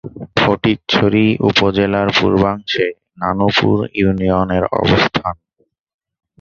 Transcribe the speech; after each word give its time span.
ফটিকছড়ি 0.37 1.25
উপজেলার 1.49 2.07
পূর্বাংশে 2.17 2.85
নানুপুর 3.17 3.77
ইউনিয়নের 3.95 4.63
অবস্থান। 4.79 5.35